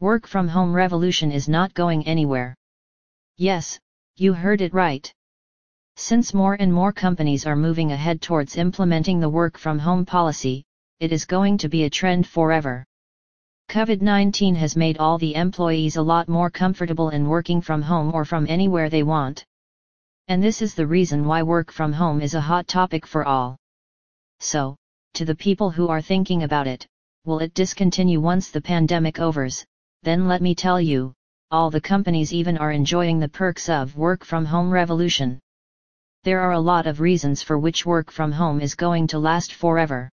Work 0.00 0.26
from 0.26 0.46
home 0.46 0.74
revolution 0.74 1.32
is 1.32 1.48
not 1.48 1.72
going 1.72 2.06
anywhere. 2.06 2.54
Yes, 3.38 3.80
you 4.16 4.34
heard 4.34 4.60
it 4.60 4.74
right. 4.74 5.10
Since 5.96 6.34
more 6.34 6.52
and 6.52 6.70
more 6.70 6.92
companies 6.92 7.46
are 7.46 7.56
moving 7.56 7.92
ahead 7.92 8.20
towards 8.20 8.58
implementing 8.58 9.20
the 9.20 9.30
work 9.30 9.56
from 9.56 9.78
home 9.78 10.04
policy, 10.04 10.64
it 11.00 11.12
is 11.12 11.24
going 11.24 11.56
to 11.56 11.70
be 11.70 11.84
a 11.84 11.90
trend 11.90 12.26
forever. 12.26 12.84
COVID 13.70 14.02
19 14.02 14.54
has 14.56 14.76
made 14.76 14.98
all 14.98 15.16
the 15.16 15.34
employees 15.34 15.96
a 15.96 16.02
lot 16.02 16.28
more 16.28 16.50
comfortable 16.50 17.08
in 17.08 17.26
working 17.26 17.62
from 17.62 17.80
home 17.80 18.14
or 18.14 18.26
from 18.26 18.46
anywhere 18.50 18.90
they 18.90 19.02
want. 19.02 19.46
And 20.28 20.42
this 20.42 20.60
is 20.60 20.74
the 20.74 20.86
reason 20.86 21.24
why 21.24 21.42
work 21.42 21.72
from 21.72 21.94
home 21.94 22.20
is 22.20 22.34
a 22.34 22.40
hot 22.42 22.68
topic 22.68 23.06
for 23.06 23.24
all. 23.24 23.56
So, 24.40 24.76
to 25.14 25.24
the 25.24 25.34
people 25.34 25.70
who 25.70 25.88
are 25.88 26.02
thinking 26.02 26.42
about 26.42 26.66
it, 26.66 26.86
will 27.24 27.38
it 27.38 27.54
discontinue 27.54 28.20
once 28.20 28.50
the 28.50 28.60
pandemic 28.60 29.20
overs? 29.20 29.64
Then 30.02 30.28
let 30.28 30.42
me 30.42 30.54
tell 30.54 30.80
you, 30.80 31.12
all 31.50 31.70
the 31.70 31.80
companies 31.80 32.32
even 32.32 32.58
are 32.58 32.72
enjoying 32.72 33.20
the 33.20 33.28
perks 33.28 33.68
of 33.68 33.96
work 33.96 34.24
from 34.24 34.44
home 34.44 34.70
revolution. 34.70 35.38
There 36.24 36.40
are 36.40 36.52
a 36.52 36.60
lot 36.60 36.86
of 36.86 37.00
reasons 37.00 37.42
for 37.42 37.58
which 37.58 37.86
work 37.86 38.10
from 38.10 38.32
home 38.32 38.60
is 38.60 38.74
going 38.74 39.06
to 39.08 39.18
last 39.18 39.54
forever. 39.54 40.10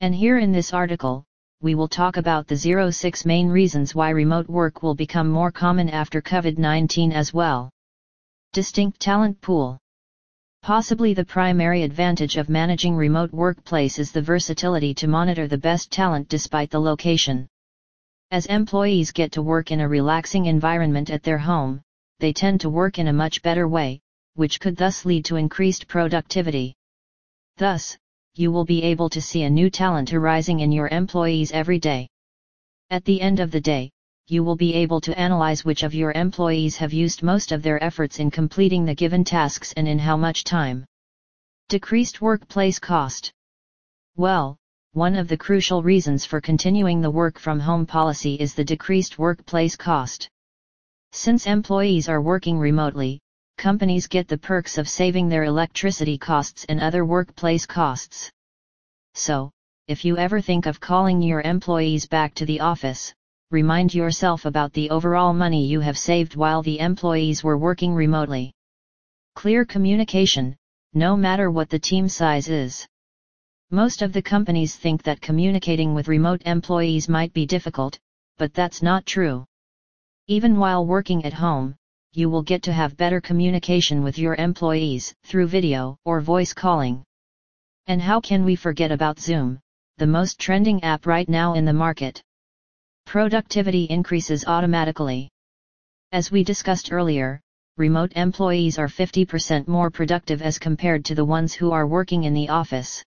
And 0.00 0.14
here 0.14 0.38
in 0.38 0.52
this 0.52 0.72
article, 0.72 1.24
we 1.60 1.74
will 1.74 1.88
talk 1.88 2.16
about 2.16 2.46
the 2.46 2.56
06 2.56 3.24
main 3.24 3.48
reasons 3.48 3.94
why 3.94 4.10
remote 4.10 4.48
work 4.48 4.82
will 4.82 4.94
become 4.94 5.28
more 5.28 5.50
common 5.50 5.88
after 5.88 6.20
COVID-19 6.20 7.12
as 7.12 7.32
well. 7.32 7.70
Distinct 8.52 9.00
talent 9.00 9.40
pool. 9.40 9.78
Possibly 10.62 11.14
the 11.14 11.24
primary 11.24 11.82
advantage 11.82 12.36
of 12.36 12.48
managing 12.48 12.94
remote 12.94 13.32
workplace 13.32 13.98
is 13.98 14.12
the 14.12 14.22
versatility 14.22 14.94
to 14.94 15.08
monitor 15.08 15.48
the 15.48 15.58
best 15.58 15.90
talent 15.90 16.28
despite 16.28 16.70
the 16.70 16.80
location. 16.80 17.48
As 18.34 18.46
employees 18.46 19.12
get 19.12 19.30
to 19.30 19.42
work 19.42 19.70
in 19.70 19.78
a 19.78 19.88
relaxing 19.88 20.46
environment 20.46 21.08
at 21.08 21.22
their 21.22 21.38
home, 21.38 21.80
they 22.18 22.32
tend 22.32 22.60
to 22.62 22.68
work 22.68 22.98
in 22.98 23.06
a 23.06 23.12
much 23.12 23.40
better 23.42 23.68
way, 23.68 24.00
which 24.34 24.58
could 24.58 24.76
thus 24.76 25.04
lead 25.04 25.24
to 25.26 25.36
increased 25.36 25.86
productivity. 25.86 26.74
Thus, 27.58 27.96
you 28.34 28.50
will 28.50 28.64
be 28.64 28.82
able 28.82 29.08
to 29.10 29.22
see 29.22 29.44
a 29.44 29.48
new 29.50 29.70
talent 29.70 30.12
arising 30.12 30.58
in 30.58 30.72
your 30.72 30.88
employees 30.88 31.52
every 31.52 31.78
day. 31.78 32.08
At 32.90 33.04
the 33.04 33.20
end 33.20 33.38
of 33.38 33.52
the 33.52 33.60
day, 33.60 33.92
you 34.26 34.42
will 34.42 34.56
be 34.56 34.74
able 34.74 35.00
to 35.02 35.16
analyze 35.16 35.64
which 35.64 35.84
of 35.84 35.94
your 35.94 36.10
employees 36.10 36.76
have 36.78 36.92
used 36.92 37.22
most 37.22 37.52
of 37.52 37.62
their 37.62 37.80
efforts 37.84 38.18
in 38.18 38.32
completing 38.32 38.84
the 38.84 38.96
given 38.96 39.22
tasks 39.22 39.72
and 39.76 39.86
in 39.86 40.00
how 40.00 40.16
much 40.16 40.42
time. 40.42 40.84
Decreased 41.68 42.20
workplace 42.20 42.80
cost. 42.80 43.32
Well, 44.16 44.58
one 44.94 45.16
of 45.16 45.26
the 45.26 45.36
crucial 45.36 45.82
reasons 45.82 46.24
for 46.24 46.40
continuing 46.40 47.00
the 47.00 47.10
work 47.10 47.36
from 47.36 47.58
home 47.58 47.84
policy 47.84 48.36
is 48.36 48.54
the 48.54 48.64
decreased 48.64 49.18
workplace 49.18 49.74
cost. 49.74 50.28
Since 51.10 51.48
employees 51.48 52.08
are 52.08 52.22
working 52.22 52.60
remotely, 52.60 53.18
companies 53.58 54.06
get 54.06 54.28
the 54.28 54.38
perks 54.38 54.78
of 54.78 54.88
saving 54.88 55.28
their 55.28 55.42
electricity 55.42 56.16
costs 56.16 56.64
and 56.68 56.80
other 56.80 57.04
workplace 57.04 57.66
costs. 57.66 58.30
So, 59.14 59.50
if 59.88 60.04
you 60.04 60.16
ever 60.16 60.40
think 60.40 60.66
of 60.66 60.78
calling 60.78 61.20
your 61.20 61.40
employees 61.40 62.06
back 62.06 62.32
to 62.34 62.46
the 62.46 62.60
office, 62.60 63.12
remind 63.50 63.94
yourself 63.94 64.44
about 64.44 64.72
the 64.74 64.90
overall 64.90 65.32
money 65.32 65.66
you 65.66 65.80
have 65.80 65.98
saved 65.98 66.36
while 66.36 66.62
the 66.62 66.78
employees 66.78 67.42
were 67.42 67.58
working 67.58 67.94
remotely. 67.94 68.52
Clear 69.34 69.64
communication, 69.64 70.54
no 70.92 71.16
matter 71.16 71.50
what 71.50 71.68
the 71.68 71.80
team 71.80 72.08
size 72.08 72.48
is. 72.48 72.86
Most 73.74 74.02
of 74.02 74.12
the 74.12 74.22
companies 74.22 74.76
think 74.76 75.02
that 75.02 75.20
communicating 75.20 75.94
with 75.94 76.06
remote 76.06 76.42
employees 76.46 77.08
might 77.08 77.32
be 77.32 77.44
difficult, 77.44 77.98
but 78.38 78.54
that's 78.54 78.82
not 78.82 79.04
true. 79.04 79.44
Even 80.28 80.60
while 80.60 80.86
working 80.86 81.24
at 81.24 81.32
home, 81.32 81.74
you 82.12 82.30
will 82.30 82.44
get 82.44 82.62
to 82.62 82.72
have 82.72 82.96
better 82.96 83.20
communication 83.20 84.04
with 84.04 84.16
your 84.16 84.36
employees 84.36 85.12
through 85.24 85.48
video 85.48 85.96
or 86.04 86.20
voice 86.20 86.52
calling. 86.52 87.02
And 87.88 88.00
how 88.00 88.20
can 88.20 88.44
we 88.44 88.54
forget 88.54 88.92
about 88.92 89.18
Zoom, 89.18 89.58
the 89.98 90.06
most 90.06 90.38
trending 90.38 90.80
app 90.84 91.04
right 91.04 91.28
now 91.28 91.54
in 91.54 91.64
the 91.64 91.72
market? 91.72 92.22
Productivity 93.06 93.86
increases 93.86 94.44
automatically. 94.46 95.28
As 96.12 96.30
we 96.30 96.44
discussed 96.44 96.92
earlier, 96.92 97.40
remote 97.76 98.12
employees 98.14 98.78
are 98.78 98.86
50% 98.86 99.66
more 99.66 99.90
productive 99.90 100.42
as 100.42 100.60
compared 100.60 101.04
to 101.06 101.16
the 101.16 101.24
ones 101.24 101.52
who 101.52 101.72
are 101.72 101.88
working 101.88 102.22
in 102.22 102.34
the 102.34 102.48
office. 102.48 103.02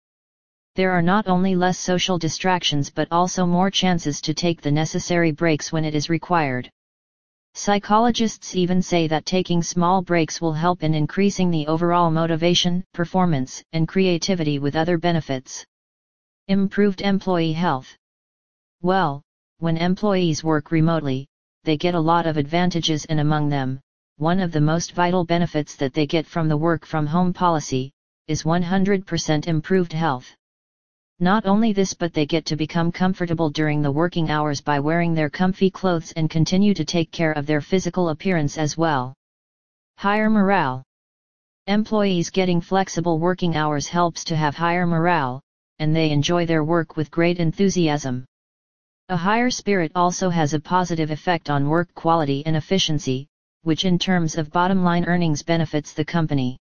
There 0.74 0.92
are 0.92 1.02
not 1.02 1.28
only 1.28 1.54
less 1.54 1.78
social 1.78 2.16
distractions 2.16 2.88
but 2.88 3.08
also 3.10 3.44
more 3.44 3.70
chances 3.70 4.22
to 4.22 4.32
take 4.32 4.62
the 4.62 4.72
necessary 4.72 5.30
breaks 5.30 5.70
when 5.70 5.84
it 5.84 5.94
is 5.94 6.08
required. 6.08 6.70
Psychologists 7.52 8.56
even 8.56 8.80
say 8.80 9.06
that 9.08 9.26
taking 9.26 9.62
small 9.62 10.00
breaks 10.00 10.40
will 10.40 10.54
help 10.54 10.82
in 10.82 10.94
increasing 10.94 11.50
the 11.50 11.66
overall 11.66 12.10
motivation, 12.10 12.82
performance, 12.94 13.62
and 13.74 13.86
creativity 13.86 14.58
with 14.58 14.74
other 14.74 14.96
benefits. 14.96 15.62
Improved 16.48 17.02
employee 17.02 17.52
health. 17.52 17.94
Well, 18.80 19.20
when 19.58 19.76
employees 19.76 20.42
work 20.42 20.70
remotely, 20.70 21.26
they 21.64 21.76
get 21.76 21.94
a 21.94 22.00
lot 22.00 22.26
of 22.26 22.38
advantages 22.38 23.04
and 23.04 23.20
among 23.20 23.50
them, 23.50 23.78
one 24.16 24.40
of 24.40 24.52
the 24.52 24.60
most 24.62 24.92
vital 24.92 25.26
benefits 25.26 25.76
that 25.76 25.92
they 25.92 26.06
get 26.06 26.26
from 26.26 26.48
the 26.48 26.56
work 26.56 26.86
from 26.86 27.06
home 27.06 27.34
policy, 27.34 27.92
is 28.26 28.44
100% 28.44 29.46
improved 29.46 29.92
health. 29.92 30.34
Not 31.22 31.46
only 31.46 31.72
this 31.72 31.94
but 31.94 32.12
they 32.12 32.26
get 32.26 32.44
to 32.46 32.56
become 32.56 32.90
comfortable 32.90 33.48
during 33.48 33.80
the 33.80 33.92
working 33.92 34.28
hours 34.28 34.60
by 34.60 34.80
wearing 34.80 35.14
their 35.14 35.30
comfy 35.30 35.70
clothes 35.70 36.10
and 36.16 36.28
continue 36.28 36.74
to 36.74 36.84
take 36.84 37.12
care 37.12 37.30
of 37.30 37.46
their 37.46 37.60
physical 37.60 38.08
appearance 38.08 38.58
as 38.58 38.76
well. 38.76 39.14
Higher 39.98 40.28
morale. 40.28 40.82
Employees 41.68 42.30
getting 42.30 42.60
flexible 42.60 43.20
working 43.20 43.54
hours 43.54 43.86
helps 43.86 44.24
to 44.24 44.36
have 44.36 44.56
higher 44.56 44.84
morale, 44.84 45.40
and 45.78 45.94
they 45.94 46.10
enjoy 46.10 46.44
their 46.44 46.64
work 46.64 46.96
with 46.96 47.12
great 47.12 47.38
enthusiasm. 47.38 48.24
A 49.08 49.16
higher 49.16 49.48
spirit 49.48 49.92
also 49.94 50.28
has 50.28 50.54
a 50.54 50.60
positive 50.60 51.12
effect 51.12 51.50
on 51.50 51.68
work 51.68 51.94
quality 51.94 52.44
and 52.46 52.56
efficiency, 52.56 53.28
which 53.62 53.84
in 53.84 53.96
terms 53.96 54.36
of 54.36 54.50
bottom 54.50 54.82
line 54.82 55.04
earnings 55.04 55.44
benefits 55.44 55.92
the 55.92 56.04
company. 56.04 56.58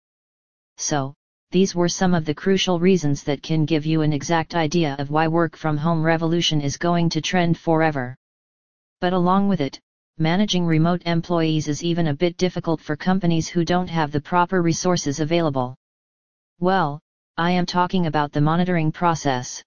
So, 0.75 1.13
these 1.51 1.73
were 1.73 1.89
some 1.89 2.13
of 2.13 2.25
the 2.25 2.33
crucial 2.33 2.79
reasons 2.79 3.23
that 3.23 3.41
can 3.41 3.65
give 3.65 3.85
you 3.85 4.01
an 4.01 4.13
exact 4.13 4.53
idea 4.53 4.95
of 4.99 5.09
why 5.09 5.27
work 5.27 5.57
from 5.57 5.77
home 5.77 6.03
revolution 6.03 6.61
is 6.61 6.77
going 6.77 7.09
to 7.09 7.21
trend 7.21 7.57
forever. 7.57 8.15
But 9.01 9.13
along 9.13 9.47
with 9.47 9.59
it, 9.59 9.79
managing 10.19 10.65
remote 10.65 11.01
employees 11.05 11.67
is 11.67 11.83
even 11.83 12.07
a 12.07 12.13
bit 12.13 12.37
difficult 12.37 12.79
for 12.79 12.95
companies 12.95 13.47
who 13.47 13.65
don't 13.65 13.89
have 13.89 14.11
the 14.11 14.21
proper 14.21 14.61
resources 14.61 15.19
available. 15.19 15.75
Well, 16.59 16.99
I 17.37 17.51
am 17.51 17.65
talking 17.65 18.05
about 18.05 18.31
the 18.31 18.41
monitoring 18.41 18.91
process. 18.91 19.63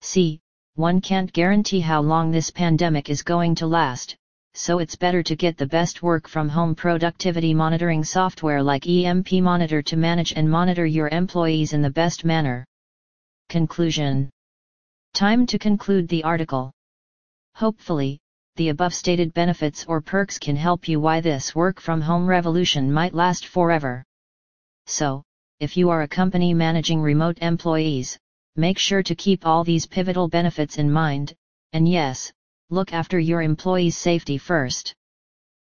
See, 0.00 0.40
one 0.76 1.00
can't 1.00 1.32
guarantee 1.32 1.80
how 1.80 2.00
long 2.00 2.30
this 2.30 2.50
pandemic 2.50 3.10
is 3.10 3.22
going 3.22 3.56
to 3.56 3.66
last, 3.66 4.16
so 4.54 4.78
it's 4.78 4.94
better 4.94 5.22
to 5.22 5.34
get 5.34 5.56
the 5.56 5.66
best 5.66 6.02
work 6.02 6.28
from 6.28 6.48
home 6.48 6.74
productivity 6.74 7.52
monitoring 7.52 8.04
software 8.04 8.62
like 8.62 8.86
EMP 8.86 9.32
Monitor 9.32 9.82
to 9.82 9.96
manage 9.96 10.32
and 10.32 10.48
monitor 10.48 10.86
your 10.86 11.08
employees 11.08 11.72
in 11.72 11.82
the 11.82 11.90
best 11.90 12.24
manner. 12.24 12.64
Conclusion 13.48 14.30
Time 15.12 15.44
to 15.46 15.58
conclude 15.58 16.08
the 16.08 16.22
article. 16.22 16.72
Hopefully, 17.56 18.18
the 18.56 18.68
above 18.68 18.94
stated 18.94 19.34
benefits 19.34 19.84
or 19.86 20.00
perks 20.00 20.38
can 20.38 20.54
help 20.54 20.86
you 20.86 21.00
why 21.00 21.20
this 21.20 21.54
work 21.56 21.80
from 21.80 22.00
home 22.00 22.24
revolution 22.24 22.92
might 22.92 23.12
last 23.12 23.46
forever. 23.46 24.04
So, 24.86 25.24
if 25.58 25.76
you 25.76 25.90
are 25.90 26.02
a 26.02 26.08
company 26.08 26.54
managing 26.54 27.00
remote 27.00 27.38
employees, 27.40 28.16
make 28.54 28.78
sure 28.78 29.02
to 29.02 29.14
keep 29.16 29.44
all 29.44 29.64
these 29.64 29.86
pivotal 29.86 30.28
benefits 30.28 30.78
in 30.78 30.90
mind, 30.90 31.34
and 31.72 31.88
yes, 31.88 32.32
look 32.74 32.92
after 32.92 33.18
your 33.18 33.40
employees' 33.40 33.96
safety 33.96 34.36
first. 34.36 34.94